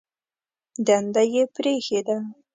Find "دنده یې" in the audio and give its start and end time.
0.87-1.43